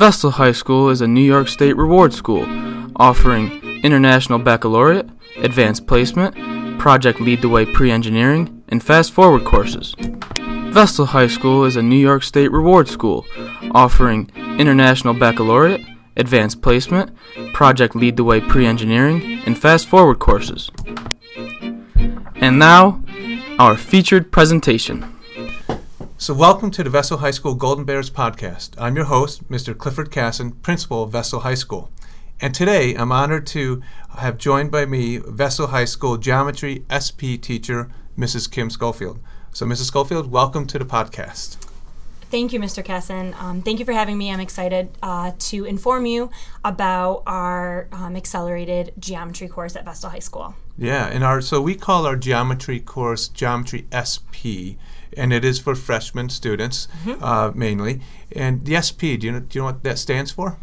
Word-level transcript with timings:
Vestal 0.00 0.30
High 0.30 0.52
School 0.52 0.88
is 0.88 1.02
a 1.02 1.06
New 1.06 1.20
York 1.20 1.46
State 1.46 1.76
reward 1.76 2.14
school 2.14 2.46
offering 2.96 3.50
International 3.84 4.38
Baccalaureate, 4.38 5.06
Advanced 5.36 5.86
Placement, 5.86 6.78
Project 6.78 7.20
Lead 7.20 7.42
the 7.42 7.50
Way 7.50 7.66
Pre 7.66 7.90
Engineering, 7.90 8.64
and 8.70 8.82
Fast 8.82 9.12
Forward 9.12 9.44
courses. 9.44 9.94
Vestal 10.72 11.04
High 11.04 11.26
School 11.26 11.66
is 11.66 11.76
a 11.76 11.82
New 11.82 11.98
York 11.98 12.22
State 12.22 12.50
reward 12.50 12.88
school 12.88 13.26
offering 13.72 14.30
International 14.58 15.12
Baccalaureate, 15.12 15.82
Advanced 16.16 16.62
Placement, 16.62 17.14
Project 17.52 17.94
Lead 17.94 18.16
the 18.16 18.24
Way 18.24 18.40
Pre 18.40 18.64
Engineering, 18.64 19.42
and 19.44 19.58
Fast 19.58 19.86
Forward 19.86 20.18
courses. 20.18 20.70
And 22.36 22.58
now, 22.58 23.04
our 23.58 23.76
featured 23.76 24.32
presentation. 24.32 25.19
So, 26.20 26.34
welcome 26.34 26.70
to 26.72 26.84
the 26.84 26.90
Vestal 26.90 27.16
High 27.16 27.30
School 27.30 27.54
Golden 27.54 27.86
Bears 27.86 28.10
podcast. 28.10 28.72
I'm 28.76 28.94
your 28.94 29.06
host, 29.06 29.48
Mr. 29.48 29.76
Clifford 29.76 30.10
Kasson, 30.10 30.60
principal 30.60 31.04
of 31.04 31.12
Vestal 31.12 31.40
High 31.40 31.54
School. 31.54 31.90
And 32.42 32.54
today 32.54 32.94
I'm 32.94 33.10
honored 33.10 33.46
to 33.46 33.82
have 34.18 34.36
joined 34.36 34.70
by 34.70 34.84
me 34.84 35.16
Vestal 35.16 35.68
High 35.68 35.86
School 35.86 36.18
geometry 36.18 36.84
SP 36.92 37.40
teacher, 37.40 37.90
Mrs. 38.18 38.50
Kim 38.50 38.68
Schofield. 38.68 39.18
So, 39.54 39.64
Mrs. 39.64 39.84
Schofield, 39.84 40.30
welcome 40.30 40.66
to 40.66 40.78
the 40.78 40.84
podcast. 40.84 41.56
Thank 42.30 42.52
you, 42.52 42.60
Mr. 42.60 42.84
Kasson. 42.84 43.34
Um, 43.40 43.62
thank 43.62 43.78
you 43.78 43.86
for 43.86 43.92
having 43.94 44.18
me. 44.18 44.30
I'm 44.30 44.40
excited 44.40 44.90
uh, 45.02 45.32
to 45.38 45.64
inform 45.64 46.04
you 46.04 46.30
about 46.62 47.22
our 47.26 47.88
um, 47.92 48.14
accelerated 48.14 48.92
geometry 48.98 49.48
course 49.48 49.74
at 49.74 49.86
Vestal 49.86 50.10
High 50.10 50.18
School. 50.18 50.54
Yeah, 50.76 51.06
and 51.06 51.24
our 51.24 51.40
so 51.40 51.62
we 51.62 51.74
call 51.74 52.06
our 52.06 52.16
geometry 52.16 52.78
course 52.78 53.26
Geometry 53.26 53.86
SP, 53.90 54.76
and 55.16 55.32
it 55.32 55.44
is 55.44 55.58
for 55.58 55.74
freshman 55.74 56.28
students 56.28 56.88
mm-hmm. 57.04 57.22
uh, 57.22 57.50
mainly. 57.52 58.00
And 58.32 58.64
the 58.64 58.80
SP, 58.80 59.18
do 59.18 59.26
you 59.26 59.32
know, 59.32 59.40
do 59.40 59.58
you 59.58 59.60
know 59.62 59.66
what 59.66 59.82
that 59.82 59.98
stands 59.98 60.30
for? 60.30 60.58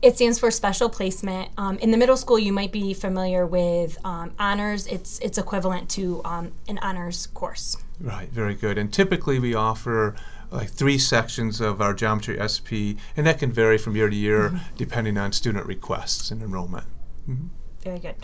It 0.00 0.14
stands 0.14 0.38
for 0.38 0.50
special 0.52 0.88
placement. 0.88 1.50
Um, 1.58 1.76
in 1.78 1.90
the 1.90 1.96
middle 1.96 2.16
school, 2.16 2.38
you 2.38 2.52
might 2.52 2.70
be 2.70 2.94
familiar 2.94 3.44
with 3.44 3.98
um, 4.04 4.32
honors. 4.38 4.86
It's 4.86 5.18
it's 5.18 5.38
equivalent 5.38 5.90
to 5.90 6.22
um, 6.24 6.52
an 6.68 6.78
honors 6.78 7.26
course. 7.28 7.76
Right, 8.00 8.28
very 8.28 8.54
good. 8.54 8.78
And 8.78 8.92
typically, 8.92 9.40
we 9.40 9.54
offer 9.54 10.14
like 10.52 10.68
three 10.68 10.98
sections 10.98 11.60
of 11.60 11.80
our 11.80 11.94
geometry 11.94 12.38
SP, 12.38 12.94
and 13.16 13.26
that 13.26 13.40
can 13.40 13.50
vary 13.50 13.76
from 13.76 13.96
year 13.96 14.08
to 14.08 14.16
year 14.16 14.50
mm-hmm. 14.50 14.76
depending 14.76 15.18
on 15.18 15.32
student 15.32 15.66
requests 15.66 16.30
and 16.30 16.42
enrollment. 16.42 16.86
Mm-hmm. 17.28 17.48
Very 17.82 17.98
good. 17.98 18.14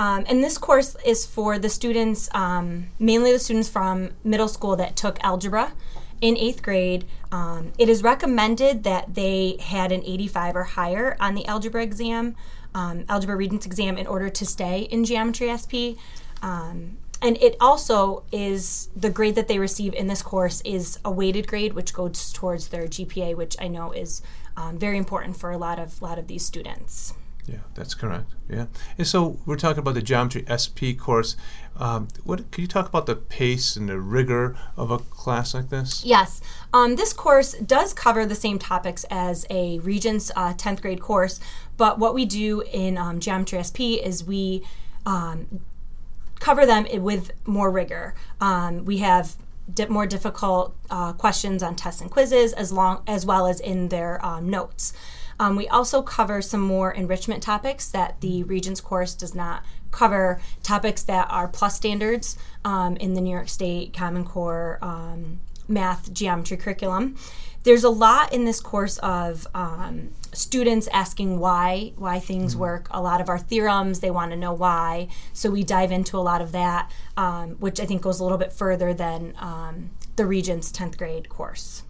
Um, 0.00 0.24
and 0.30 0.42
this 0.42 0.56
course 0.56 0.96
is 1.04 1.26
for 1.26 1.58
the 1.58 1.68
students, 1.68 2.30
um, 2.32 2.86
mainly 2.98 3.32
the 3.32 3.38
students 3.38 3.68
from 3.68 4.12
middle 4.24 4.48
school 4.48 4.74
that 4.76 4.96
took 4.96 5.22
algebra 5.22 5.74
in 6.22 6.38
eighth 6.38 6.62
grade. 6.62 7.04
Um, 7.30 7.74
it 7.76 7.90
is 7.90 8.02
recommended 8.02 8.82
that 8.84 9.14
they 9.14 9.58
had 9.60 9.92
an 9.92 10.02
85 10.02 10.56
or 10.56 10.64
higher 10.64 11.18
on 11.20 11.34
the 11.34 11.44
algebra 11.44 11.82
exam, 11.82 12.34
um, 12.74 13.04
algebra 13.10 13.36
regents 13.36 13.66
exam, 13.66 13.98
in 13.98 14.06
order 14.06 14.30
to 14.30 14.46
stay 14.46 14.84
in 14.84 15.04
geometry 15.04 15.52
SP. 15.52 16.00
Um, 16.40 16.96
and 17.20 17.36
it 17.36 17.58
also 17.60 18.22
is 18.32 18.88
the 18.96 19.10
grade 19.10 19.34
that 19.34 19.48
they 19.48 19.58
receive 19.58 19.92
in 19.92 20.06
this 20.06 20.22
course 20.22 20.62
is 20.64 20.98
a 21.04 21.10
weighted 21.10 21.46
grade, 21.46 21.74
which 21.74 21.92
goes 21.92 22.32
towards 22.32 22.68
their 22.68 22.84
GPA, 22.84 23.36
which 23.36 23.54
I 23.60 23.68
know 23.68 23.92
is 23.92 24.22
um, 24.56 24.78
very 24.78 24.96
important 24.96 25.36
for 25.36 25.50
a 25.50 25.58
lot 25.58 25.78
of 25.78 26.00
lot 26.00 26.18
of 26.18 26.26
these 26.26 26.46
students. 26.46 27.12
Yeah, 27.46 27.58
that's 27.74 27.94
correct. 27.94 28.30
Yeah, 28.48 28.66
and 28.98 29.06
so 29.06 29.38
we're 29.46 29.56
talking 29.56 29.80
about 29.80 29.94
the 29.94 30.02
Geometry 30.02 30.44
SP 30.46 30.96
course. 30.98 31.36
Um, 31.76 32.08
what 32.24 32.50
can 32.50 32.62
you 32.62 32.68
talk 32.68 32.88
about 32.88 33.06
the 33.06 33.16
pace 33.16 33.76
and 33.76 33.88
the 33.88 33.98
rigor 33.98 34.56
of 34.76 34.90
a 34.90 34.98
class 34.98 35.54
like 35.54 35.70
this? 35.70 36.04
Yes, 36.04 36.40
um, 36.72 36.96
this 36.96 37.12
course 37.12 37.52
does 37.54 37.94
cover 37.94 38.26
the 38.26 38.34
same 38.34 38.58
topics 38.58 39.04
as 39.10 39.46
a 39.50 39.78
Regents 39.80 40.30
uh, 40.36 40.54
10th 40.54 40.82
grade 40.82 41.00
course, 41.00 41.40
but 41.76 41.98
what 41.98 42.14
we 42.14 42.24
do 42.24 42.60
in 42.60 42.98
um, 42.98 43.20
Geometry 43.20 43.62
SP 43.64 43.80
is 44.02 44.22
we 44.22 44.62
um, 45.06 45.60
cover 46.38 46.66
them 46.66 46.86
with 47.02 47.30
more 47.46 47.70
rigor. 47.70 48.14
Um, 48.40 48.84
we 48.84 48.98
have 48.98 49.36
more 49.88 50.06
difficult 50.06 50.76
uh, 50.90 51.12
questions 51.12 51.62
on 51.62 51.76
tests 51.76 52.00
and 52.00 52.10
quizzes, 52.10 52.52
as 52.52 52.72
long 52.72 53.02
as 53.06 53.24
well 53.24 53.46
as 53.46 53.60
in 53.60 53.88
their 53.88 54.24
um, 54.24 54.48
notes. 54.48 54.92
Um, 55.40 55.56
we 55.56 55.66
also 55.68 56.02
cover 56.02 56.42
some 56.42 56.60
more 56.60 56.92
enrichment 56.92 57.42
topics 57.42 57.88
that 57.90 58.20
the 58.20 58.42
Regents 58.44 58.80
course 58.80 59.14
does 59.14 59.34
not 59.34 59.64
cover. 59.90 60.38
Topics 60.62 61.02
that 61.04 61.28
are 61.30 61.48
plus 61.48 61.74
standards 61.74 62.36
um, 62.62 62.96
in 62.98 63.14
the 63.14 63.22
New 63.22 63.30
York 63.32 63.48
State 63.48 63.94
Common 63.94 64.22
Core 64.22 64.78
um, 64.82 65.40
math 65.66 66.12
geometry 66.12 66.58
curriculum. 66.58 67.16
There's 67.62 67.84
a 67.84 67.90
lot 67.90 68.34
in 68.34 68.44
this 68.44 68.60
course 68.60 68.98
of 68.98 69.46
um, 69.54 70.10
students 70.34 70.88
asking 70.92 71.38
why 71.38 71.94
why 71.96 72.18
things 72.18 72.52
mm-hmm. 72.52 72.60
work. 72.60 72.88
A 72.90 73.00
lot 73.00 73.22
of 73.22 73.30
our 73.30 73.38
theorems 73.38 74.00
they 74.00 74.10
want 74.10 74.32
to 74.32 74.36
know 74.36 74.52
why, 74.52 75.08
so 75.32 75.50
we 75.50 75.64
dive 75.64 75.90
into 75.90 76.18
a 76.18 76.20
lot 76.20 76.42
of 76.42 76.52
that, 76.52 76.90
um, 77.16 77.52
which 77.60 77.80
I 77.80 77.86
think 77.86 78.02
goes 78.02 78.20
a 78.20 78.24
little 78.24 78.38
bit 78.38 78.52
further 78.52 78.92
than 78.92 79.34
um, 79.38 79.90
the 80.16 80.26
Regents 80.26 80.70
10th 80.70 80.98
grade 80.98 81.30
course. 81.30 81.82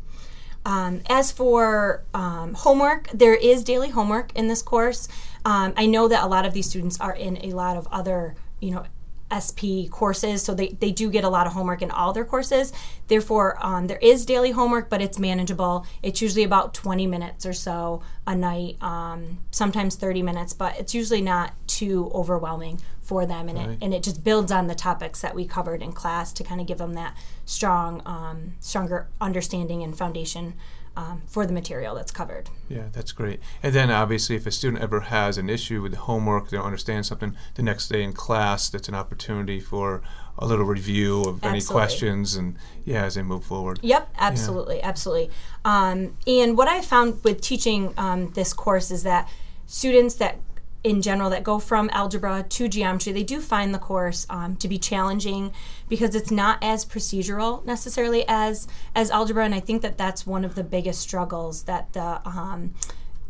Um, 0.65 1.01
as 1.09 1.33
for 1.33 2.05
um, 2.13 2.55
homework, 2.55 3.09
there 3.11 3.35
is 3.35 3.65
daily 3.65 3.91
homework 3.91 4.35
in 4.37 4.49
this 4.49 4.63
course. 4.63 5.09
Um, 5.45 5.73
I 5.77 5.87
know 5.87 6.09
that 6.09 6.23
a 6.23 6.27
lot 6.27 6.45
of 6.45 6.53
these 6.53 6.69
students 6.69 7.01
are 7.01 7.15
in 7.15 7.39
a 7.45 7.53
lot 7.53 7.77
of 7.77 7.89
other, 7.91 8.35
you 8.61 8.71
know, 8.71 8.85
SP 9.31 9.87
courses, 9.91 10.43
so 10.43 10.55
they, 10.55 10.69
they 10.81 10.91
do 10.91 11.09
get 11.09 11.23
a 11.23 11.29
lot 11.29 11.47
of 11.47 11.53
homework 11.53 11.83
in 11.83 11.91
all 11.91 12.13
their 12.13 12.25
courses. 12.25 12.73
Therefore, 13.07 13.57
um, 13.65 13.87
there 13.87 13.99
is 13.99 14.27
daily 14.27 14.51
homework, 14.51 14.91
but 14.91 15.01
it's 15.01 15.19
manageable. 15.19 15.87
It's 16.03 16.21
usually 16.21 16.43
about 16.43 16.75
20 16.75 17.07
minutes 17.07 17.47
or 17.47 17.53
so 17.53 18.03
a 18.27 18.35
night, 18.35 18.77
um, 18.83 19.39
sometimes 19.53 19.95
30 19.95 20.23
minutes, 20.23 20.53
but 20.53 20.77
it's 20.79 20.95
usually 20.95 21.23
not 21.23 21.55
too 21.81 22.11
overwhelming 22.15 22.79
for 23.01 23.25
them. 23.25 23.49
And, 23.49 23.59
right. 23.59 23.71
it, 23.71 23.79
and 23.81 23.95
it 23.95 24.03
just 24.03 24.23
builds 24.23 24.53
on 24.53 24.67
the 24.67 24.75
topics 24.75 25.23
that 25.23 25.35
we 25.35 25.47
covered 25.47 25.83
in 25.83 25.93
class 25.93 26.31
to 26.35 26.45
kind 26.45 26.61
of 26.61 26.67
give 26.67 26.79
them 26.79 26.93
that 26.95 27.17
strong, 27.47 28.03
um, 28.05 28.55
stronger 28.61 29.09
understanding 29.19 29.83
and 29.83 29.97
foundation 29.97 30.55
um, 30.95 31.23
for 31.27 31.47
the 31.47 31.55
material 31.55 31.95
that's 31.95 32.11
covered. 32.11 32.51
Yeah, 32.69 32.89
that's 32.93 33.13
great. 33.13 33.41
And 33.63 33.73
then 33.73 33.91
obviously, 33.91 34.37
if 34.37 34.47
a 34.47 34.51
student 34.51 34.83
ever 34.83 35.01
has 35.01 35.39
an 35.39 35.49
issue 35.49 35.81
with 35.81 35.93
the 35.93 35.99
homework, 35.99 36.51
they 36.51 36.59
don't 36.59 36.67
understand 36.67 37.07
something, 37.07 37.35
the 37.55 37.63
next 37.63 37.89
day 37.89 38.03
in 38.03 38.13
class, 38.13 38.69
that's 38.69 38.89
an 38.89 38.95
opportunity 38.95 39.59
for 39.59 40.03
a 40.39 40.47
little 40.47 40.67
review 40.67 41.21
of 41.21 41.37
absolutely. 41.37 41.49
any 41.49 41.63
questions 41.63 42.37
and 42.37 42.57
yeah, 42.85 43.05
as 43.05 43.15
they 43.15 43.23
move 43.23 43.45
forward. 43.45 43.79
Yep, 43.83 44.11
absolutely, 44.19 44.79
yeah. 44.79 44.89
absolutely. 44.89 45.31
Um, 45.65 46.17
and 46.27 46.59
what 46.59 46.69
I 46.69 46.83
found 46.83 47.25
with 47.25 47.41
teaching 47.41 47.95
um, 47.97 48.33
this 48.33 48.53
course 48.53 48.91
is 48.91 49.03
that 49.05 49.29
students 49.67 50.17
that 50.17 50.37
in 50.83 51.03
general 51.03 51.29
that 51.31 51.45
go 51.45 51.59
from 51.59 51.91
algebra 51.93 52.45
to 52.49 52.69
geometry, 52.69 53.13
they 53.13 53.23
do 53.23 53.41
find 53.41 53.75
the 53.75 53.79
course 53.79 54.27
um, 54.31 54.57
to 54.57 54.69
be 54.69 54.79
challenging 54.79 55.53
because 55.89 56.15
it's 56.15 56.31
not 56.31 56.59
as 56.63 56.85
procedural 56.85 57.65
necessarily 57.65 58.25
as 58.27 58.67
as 58.95 59.11
algebra, 59.11 59.45
and 59.45 59.55
I 59.55 59.61
think 59.61 59.83
that 59.83 59.99
that's 59.99 60.27
one 60.27 60.45
of 60.45 60.55
the 60.55 60.65
biggest 60.65 61.01
struggles 61.01 61.65
that 61.65 61.93
the 61.93 62.27
um, 62.27 62.75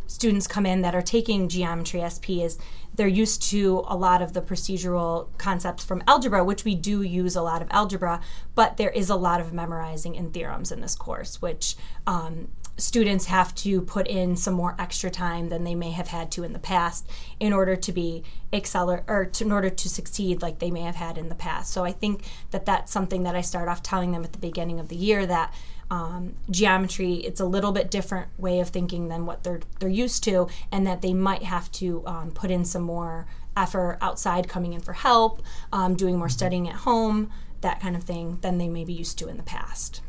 students 0.06 0.46
come 0.46 0.66
in 0.66 0.82
that 0.82 0.94
are 0.94 1.02
taking 1.02 1.48
geometry 1.48 2.02
SP 2.02 2.42
is 2.42 2.58
they're 2.94 3.06
used 3.06 3.42
to 3.42 3.84
a 3.86 3.96
lot 3.96 4.20
of 4.20 4.32
the 4.32 4.42
procedural 4.42 5.28
concepts 5.38 5.84
from 5.84 6.02
algebra, 6.06 6.44
which 6.44 6.64
we 6.64 6.74
do 6.74 7.02
use 7.02 7.36
a 7.36 7.42
lot 7.42 7.62
of 7.62 7.68
algebra, 7.70 8.20
but 8.54 8.76
there 8.76 8.90
is 8.90 9.08
a 9.08 9.14
lot 9.14 9.40
of 9.40 9.52
memorizing 9.52 10.16
in 10.16 10.30
theorems 10.30 10.72
in 10.72 10.80
this 10.80 10.96
course, 10.96 11.40
which 11.40 11.76
um, 12.06 12.48
students 12.76 13.26
have 13.26 13.54
to 13.54 13.82
put 13.82 14.06
in 14.06 14.36
some 14.36 14.54
more 14.54 14.74
extra 14.78 15.10
time 15.10 15.48
than 15.48 15.64
they 15.64 15.74
may 15.74 15.90
have 15.90 16.08
had 16.08 16.30
to 16.32 16.42
in 16.42 16.52
the 16.52 16.58
past 16.58 17.08
in 17.38 17.52
order 17.52 17.76
to 17.76 17.92
be 17.92 18.22
accelerate 18.52 19.04
or 19.06 19.26
to, 19.26 19.44
in 19.44 19.52
order 19.52 19.70
to 19.70 19.88
succeed 19.88 20.42
like 20.42 20.58
they 20.58 20.70
may 20.70 20.82
have 20.82 20.96
had 20.96 21.18
in 21.18 21.28
the 21.28 21.34
past. 21.34 21.72
So 21.72 21.84
I 21.84 21.92
think 21.92 22.24
that 22.50 22.64
that's 22.64 22.90
something 22.90 23.22
that 23.24 23.36
I 23.36 23.42
start 23.42 23.68
off 23.68 23.82
telling 23.82 24.12
them 24.12 24.24
at 24.24 24.32
the 24.32 24.38
beginning 24.38 24.80
of 24.80 24.88
the 24.88 24.96
year 24.96 25.26
that 25.26 25.52
um, 25.90 26.34
geometry 26.50 27.14
it's 27.14 27.40
a 27.40 27.44
little 27.44 27.72
bit 27.72 27.90
different 27.90 28.28
way 28.38 28.60
of 28.60 28.68
thinking 28.68 29.08
than 29.08 29.26
what 29.26 29.42
they're 29.42 29.60
they're 29.80 29.88
used 29.88 30.22
to, 30.24 30.48
and 30.70 30.86
that 30.86 31.02
they 31.02 31.12
might 31.12 31.42
have 31.42 31.70
to 31.72 32.06
um, 32.06 32.30
put 32.30 32.50
in 32.50 32.64
some 32.64 32.82
more 32.82 33.26
effort 33.56 33.98
outside, 34.00 34.48
coming 34.48 34.72
in 34.72 34.80
for 34.80 34.92
help, 34.92 35.42
um, 35.72 35.96
doing 35.96 36.16
more 36.16 36.28
studying 36.28 36.68
at 36.68 36.76
home, 36.76 37.30
that 37.60 37.80
kind 37.80 37.96
of 37.96 38.04
thing 38.04 38.38
than 38.40 38.58
they 38.58 38.68
may 38.68 38.84
be 38.84 38.92
used 38.92 39.18
to 39.18 39.28
in 39.28 39.36
the 39.36 39.42
past. 39.42 40.00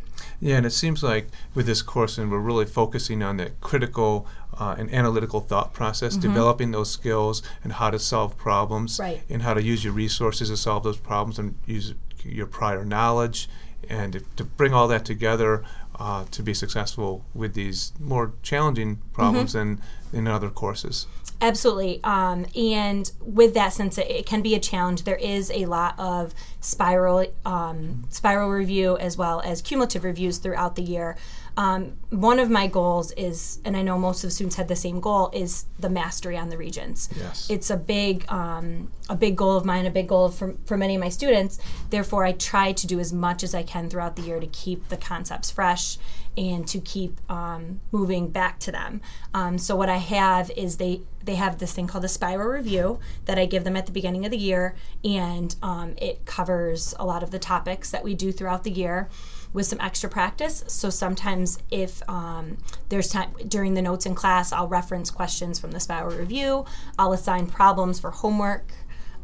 Yeah, 0.41 0.57
and 0.57 0.65
it 0.65 0.71
seems 0.71 1.03
like 1.03 1.27
with 1.53 1.67
this 1.67 1.83
course, 1.83 2.17
and 2.17 2.31
we're 2.31 2.39
really 2.39 2.65
focusing 2.65 3.21
on 3.21 3.37
that 3.37 3.61
critical 3.61 4.25
uh, 4.59 4.75
and 4.77 4.91
analytical 4.91 5.39
thought 5.39 5.71
process, 5.71 6.13
mm-hmm. 6.13 6.27
developing 6.27 6.71
those 6.71 6.89
skills 6.89 7.43
and 7.63 7.73
how 7.73 7.91
to 7.91 7.99
solve 7.99 8.35
problems, 8.37 8.99
right. 8.99 9.21
and 9.29 9.43
how 9.43 9.53
to 9.53 9.61
use 9.61 9.83
your 9.83 9.93
resources 9.93 10.49
to 10.49 10.57
solve 10.57 10.83
those 10.83 10.97
problems 10.97 11.37
and 11.37 11.55
use 11.67 11.93
your 12.23 12.47
prior 12.47 12.83
knowledge, 12.83 13.49
and 13.87 14.23
to 14.35 14.43
bring 14.43 14.73
all 14.73 14.87
that 14.87 15.05
together 15.05 15.63
uh, 15.99 16.25
to 16.31 16.41
be 16.41 16.53
successful 16.53 17.23
with 17.35 17.53
these 17.53 17.93
more 17.99 18.33
challenging 18.41 18.99
problems 19.13 19.53
mm-hmm. 19.53 19.75
than 19.75 19.81
in 20.13 20.27
other 20.27 20.49
courses. 20.49 21.05
Absolutely. 21.41 21.99
Um, 22.03 22.45
and 22.55 23.11
with 23.19 23.55
that, 23.55 23.73
since 23.73 23.97
it, 23.97 24.07
it, 24.07 24.25
can 24.27 24.43
be 24.43 24.53
a 24.53 24.59
challenge, 24.59 25.03
there 25.03 25.15
is 25.15 25.51
a 25.51 25.65
lot 25.65 25.99
of 25.99 26.35
spiral 26.59 27.25
um, 27.43 28.05
spiral 28.09 28.49
review 28.51 28.95
as 28.99 29.17
well 29.17 29.41
as 29.41 29.61
cumulative 29.63 30.03
reviews 30.03 30.37
throughout 30.37 30.75
the 30.75 30.83
year. 30.83 31.17
Um, 31.57 31.97
one 32.09 32.39
of 32.39 32.49
my 32.49 32.67
goals 32.67 33.11
is, 33.13 33.59
and 33.65 33.75
I 33.75 33.81
know 33.81 33.97
most 33.97 34.23
of 34.23 34.29
the 34.29 34.31
students 34.31 34.55
had 34.55 34.67
the 34.67 34.75
same 34.75 34.99
goal, 34.99 35.29
is 35.33 35.65
the 35.79 35.89
mastery 35.89 36.37
on 36.37 36.49
the 36.49 36.57
Regents. 36.57 37.09
Yes. 37.17 37.49
It's 37.49 37.69
a 37.69 37.77
big, 37.77 38.29
um, 38.31 38.91
a 39.09 39.15
big 39.15 39.35
goal 39.35 39.57
of 39.57 39.65
mine, 39.65 39.85
a 39.85 39.91
big 39.91 40.07
goal 40.07 40.29
for, 40.29 40.55
for 40.65 40.77
many 40.77 40.95
of 40.95 41.01
my 41.01 41.09
students. 41.09 41.59
Therefore, 41.89 42.25
I 42.25 42.31
try 42.31 42.71
to 42.71 42.87
do 42.87 42.99
as 42.99 43.11
much 43.11 43.43
as 43.43 43.53
I 43.53 43.63
can 43.63 43.89
throughout 43.89 44.15
the 44.15 44.21
year 44.21 44.39
to 44.39 44.47
keep 44.47 44.87
the 44.87 44.97
concepts 44.97 45.51
fresh 45.51 45.97
and 46.37 46.65
to 46.67 46.79
keep 46.79 47.19
um, 47.29 47.81
moving 47.91 48.29
back 48.29 48.59
to 48.59 48.71
them. 48.71 49.01
Um, 49.33 49.57
so 49.57 49.75
what 49.75 49.89
I 49.89 49.97
have 49.97 50.49
is 50.51 50.77
they 50.77 51.01
they 51.23 51.35
have 51.35 51.59
this 51.59 51.71
thing 51.73 51.85
called 51.85 52.03
a 52.03 52.07
spiral 52.07 52.47
review 52.47 52.99
that 53.25 53.37
I 53.37 53.45
give 53.45 53.63
them 53.63 53.77
at 53.77 53.85
the 53.85 53.91
beginning 53.91 54.25
of 54.25 54.31
the 54.31 54.37
year, 54.37 54.75
and 55.03 55.55
um, 55.61 55.93
it 55.97 56.25
covers 56.25 56.95
a 56.97 57.05
lot 57.05 57.21
of 57.21 57.31
the 57.31 57.37
topics 57.37 57.91
that 57.91 58.03
we 58.03 58.15
do 58.15 58.31
throughout 58.31 58.63
the 58.63 58.71
year 58.71 59.09
with 59.53 59.65
some 59.65 59.79
extra 59.81 60.09
practice. 60.09 60.63
So 60.67 60.89
sometimes, 60.89 61.59
if 61.69 62.01
um, 62.09 62.57
there's 62.89 63.09
time 63.09 63.31
during 63.47 63.73
the 63.73 63.81
notes 63.81 64.05
in 64.05 64.15
class, 64.15 64.51
I'll 64.51 64.67
reference 64.67 65.11
questions 65.11 65.59
from 65.59 65.71
the 65.71 65.79
spiral 65.79 66.17
review. 66.17 66.65
I'll 66.97 67.13
assign 67.13 67.47
problems 67.47 67.99
for 67.99 68.11
homework 68.11 68.71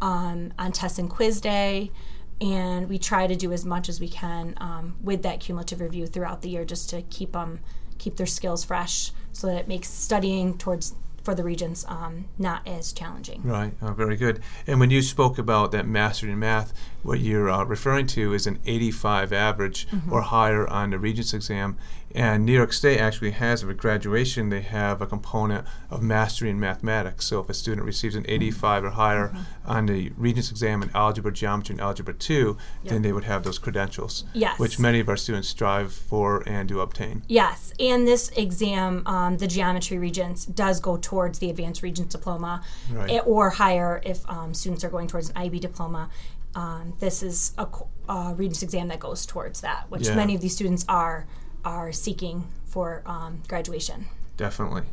um, 0.02 0.54
on 0.60 0.72
test 0.72 1.00
and 1.00 1.10
quiz 1.10 1.42
day. 1.42 1.92
And 2.40 2.88
we 2.88 3.00
try 3.00 3.26
to 3.26 3.36
do 3.36 3.52
as 3.52 3.66
much 3.66 3.90
as 3.90 4.00
we 4.00 4.10
can 4.10 4.54
um, 4.58 4.96
with 5.02 5.24
that 5.24 5.40
cumulative 5.40 5.80
review 5.80 6.06
throughout 6.06 6.42
the 6.42 6.50
year, 6.50 6.66
just 6.66 6.90
to 6.92 7.02
keep 7.04 7.32
them 7.32 7.60
keep 7.98 8.16
their 8.16 8.28
skills 8.28 8.64
fresh, 8.64 9.12
so 9.32 9.48
that 9.48 9.58
it 9.58 9.68
makes 9.68 9.90
studying 9.90 10.56
towards 10.58 10.94
for 11.28 11.36
the 11.36 11.44
Regents 11.44 11.84
um, 11.90 12.24
not 12.40 12.66
as 12.66 12.94
challenging. 12.94 13.42
Right, 13.44 13.74
uh, 13.82 13.92
very 13.92 14.16
good. 14.16 14.40
And 14.66 14.80
when 14.80 14.92
you 14.92 15.02
spoke 15.02 15.38
about 15.38 15.74
that 15.74 15.86
mastery 15.86 16.32
in 16.32 16.40
math, 16.40 16.72
what 17.04 17.20
you're 17.20 17.50
uh, 17.50 17.66
referring 17.66 18.08
to 18.08 18.34
is 18.34 18.48
an 18.48 18.60
85 18.66 19.34
average 19.34 19.88
Mm-hmm. 19.88 20.14
or 20.14 20.22
higher 20.22 20.66
on 20.70 20.92
the 20.92 21.00
Regents 21.00 21.34
exam. 21.34 21.78
And 22.16 22.46
New 22.46 22.54
York 22.54 22.72
State 22.72 23.00
actually 23.00 23.32
has, 23.32 23.64
at 23.64 23.78
graduation, 23.78 24.48
they 24.50 24.62
have 24.62 25.02
a 25.02 25.06
component 25.06 25.68
of 25.92 26.02
mastery 26.02 26.50
in 26.50 26.60
mathematics. 26.60 27.26
So 27.28 27.40
if 27.42 27.50
a 27.50 27.54
student 27.54 27.86
receives 27.86 28.16
an 28.16 28.26
85 28.28 28.86
or 28.86 28.90
higher 28.92 29.28
Mm-hmm. 29.28 29.72
on 29.72 29.86
the 29.88 30.12
Regents 30.16 30.50
exam 30.50 30.82
in 30.82 30.90
algebra, 30.96 31.34
geometry, 31.34 31.74
and 31.74 31.82
algebra 31.82 32.14
2, 32.14 32.58
then 32.86 33.02
they 33.02 33.12
would 33.12 33.26
have 33.26 33.44
those 33.44 33.60
credentials, 33.60 34.24
Yes. 34.34 34.58
which 34.60 34.80
many 34.80 35.02
of 35.02 35.10
our 35.10 35.18
students 35.18 35.50
strive 35.50 35.92
for 35.92 36.44
and 36.48 36.70
do 36.70 36.80
obtain. 36.80 37.24
Yes, 37.28 37.74
and 37.80 38.08
this 38.08 38.30
exam, 38.38 39.04
um, 39.06 39.38
the 39.38 39.48
geometry 39.48 39.98
regents, 39.98 40.46
does 40.46 40.80
go 40.80 40.96
towards 40.98 41.17
the 41.40 41.50
advanced 41.50 41.82
regents 41.84 42.14
diploma, 42.16 42.62
Right. 42.92 43.12
eh, 43.12 43.20
or 43.20 43.50
higher 43.50 44.02
if 44.06 44.28
um, 44.30 44.54
students 44.54 44.84
are 44.84 44.90
going 44.90 45.08
towards 45.08 45.30
an 45.30 45.38
IB 45.38 45.60
diploma. 45.60 46.10
Um, 46.56 46.94
this 47.00 47.22
is 47.24 47.54
a, 47.58 47.68
a 48.10 48.34
regents 48.36 48.64
exam 48.64 48.88
that 48.88 49.00
goes 49.00 49.26
towards 49.26 49.62
that, 49.62 49.86
which 49.90 50.08
Yeah. 50.08 50.16
many 50.16 50.34
of 50.36 50.42
these 50.42 50.56
students 50.56 50.86
are 50.88 51.26
are 51.66 51.92
seeking 51.92 52.46
for 52.66 53.04
um, 53.06 53.42
graduation. 53.48 54.06
Definitely. 54.38 54.84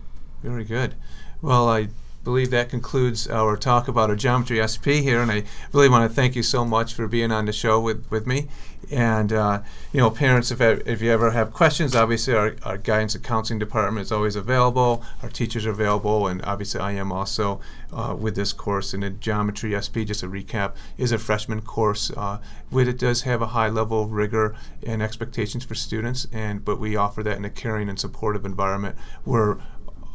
Very 0.43 0.65
good. 0.65 0.95
Well, 1.41 1.69
I 1.69 1.89
believe 2.25 2.51
that 2.51 2.71
concludes 2.71 3.29
our 3.29 3.57
talk 3.57 3.87
about 3.87 4.09
our 4.09 4.17
Geometry 4.17 4.67
SP 4.67 5.05
here, 5.05 5.21
and 5.21 5.31
I 5.31 5.45
really 5.73 5.91
want 5.91 6.11
to 6.11 6.15
thank 6.15 6.35
you 6.35 6.43
so 6.43 6.65
much 6.65 6.95
for 6.95 7.07
being 7.07 7.31
on 7.31 7.45
the 7.45 7.53
show 7.53 7.79
with, 7.79 8.11
with 8.11 8.27
me. 8.27 8.49
And, 8.91 9.33
uh, 9.33 9.63
you 9.93 10.01
know, 10.01 10.11
parents, 10.11 10.51
if, 10.51 10.61
if 10.61 11.03
you 11.03 11.11
ever 11.11 11.31
have 11.31 11.53
questions, 11.53 11.95
obviously 11.95 12.35
our, 12.35 12.57
our 12.63 12.79
guidance 12.79 13.15
and 13.15 13.23
counseling 13.23 13.59
department 13.59 14.07
is 14.07 14.13
always 14.13 14.37
available. 14.37 15.03
Our 15.23 15.29
teachers 15.29 15.67
are 15.67 15.71
available, 15.71 16.27
and 16.27 16.43
obviously 16.45 16.81
I 16.81 16.93
am 16.93 17.13
also 17.13 17.61
uh, 17.93 18.17
with 18.19 18.37
this 18.37 18.53
course. 18.53 18.95
And 18.95 19.03
the 19.03 19.11
Geometry 19.11 19.81
SP, 19.81 20.05
just 20.05 20.23
a 20.23 20.29
recap, 20.29 20.75
is 20.99 21.13
a 21.13 21.19
freshman 21.19 21.61
course. 21.61 22.11
Uh, 22.17 22.41
with 22.71 22.89
it 22.89 22.99
does 22.99 23.23
have 23.23 23.43
a 23.43 23.49
high 23.49 23.69
level 23.69 24.03
of 24.03 24.13
rigor 24.13 24.55
and 24.83 25.03
expectations 25.03 25.65
for 25.65 25.75
students, 25.75 26.27
and 26.33 26.65
but 26.65 26.79
we 26.79 26.97
offer 26.97 27.23
that 27.23 27.37
in 27.37 27.45
a 27.45 27.51
caring 27.51 27.89
and 27.89 27.99
supportive 27.99 28.45
environment 28.45 28.97
where 29.25 29.59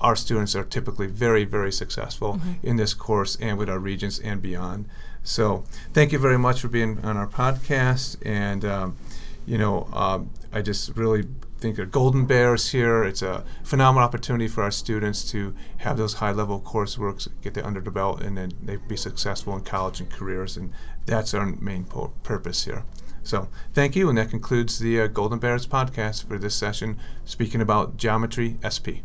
our 0.02 0.16
students 0.16 0.56
are 0.56 0.64
typically 0.64 1.08
very, 1.08 1.46
very 1.46 1.72
successful 1.72 2.40
in 2.64 2.78
this 2.78 2.94
course 2.94 3.36
and 3.42 3.58
with 3.58 3.70
our 3.70 3.80
regents 3.80 4.20
and 4.20 4.42
beyond. 4.42 4.88
So, 5.24 5.64
thank 5.94 6.12
you 6.12 6.20
very 6.20 6.38
much 6.38 6.62
for 6.62 6.70
being 6.70 7.00
on 7.04 7.18
our 7.18 7.28
podcast. 7.28 8.18
And, 8.26 8.64
um, 8.64 8.98
you 9.46 9.58
know, 9.58 9.90
um, 9.94 10.30
I 10.54 10.62
just 10.62 10.96
really 10.96 11.26
think 11.60 11.76
they're 11.76 11.86
golden 11.86 12.26
bears 12.26 12.72
here. 12.72 13.04
It's 13.04 13.22
a 13.22 13.44
phenomenal 13.64 14.06
opportunity 14.06 14.48
for 14.48 14.64
our 14.64 14.72
students 14.72 15.30
to 15.32 15.54
have 15.80 15.98
those 15.98 16.16
high 16.16 16.32
level 16.32 16.62
courseworks, 16.62 17.28
get 17.42 17.54
the 17.54 17.92
belt, 17.92 18.22
and 18.22 18.38
then 18.38 18.54
they 18.64 18.78
be 18.78 18.96
successful 18.96 19.56
in 19.56 19.64
college 19.64 20.00
and 20.00 20.10
careers. 20.10 20.56
And 20.56 20.72
that's 21.06 21.34
our 21.34 21.46
main 21.46 21.84
po- 21.84 22.14
purpose 22.24 22.66
here. 22.66 22.84
So, 23.24 23.50
thank 23.74 23.96
you. 23.96 24.08
And 24.10 24.18
that 24.18 24.30
concludes 24.30 24.80
the 24.80 25.02
uh, 25.02 25.08
Golden 25.08 25.40
Bears 25.40 25.68
podcast 25.68 26.26
for 26.28 26.38
this 26.38 26.56
session, 26.56 26.98
speaking 27.26 27.62
about 27.62 27.98
Geometry 27.98 28.58
SP. 28.64 29.04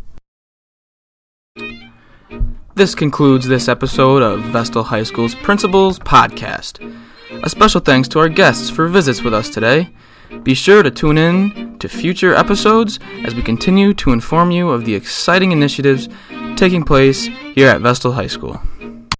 This 2.76 2.97
concludes 2.97 3.47
this 3.47 3.69
episode 3.69 4.21
of 4.21 4.41
Vestal 4.47 4.82
High 4.82 5.05
School's 5.05 5.37
Principals 5.37 6.00
Podcast. 6.00 6.82
A 7.44 7.49
special 7.49 7.81
thanks 7.81 8.09
to 8.09 8.19
our 8.19 8.29
guests 8.29 8.69
for 8.69 8.88
visits 8.88 9.23
with 9.23 9.32
us 9.32 9.49
today. 9.49 9.91
Be 10.43 10.55
sure 10.55 10.82
to 10.82 10.91
tune 10.91 11.17
in 11.17 11.79
to 11.79 11.88
future 11.88 12.35
episodes 12.35 12.99
as 13.25 13.32
we 13.32 13.43
continue 13.43 13.94
to 13.94 14.11
inform 14.11 14.50
you 14.50 14.71
of 14.71 14.85
the 14.85 14.94
exciting 14.97 15.53
initiatives 15.53 16.09
taking 16.56 16.82
place 16.82 17.26
here 17.55 17.69
at 17.69 17.81
Vestal 17.81 18.11
High 18.11 18.26
School. 18.26 18.61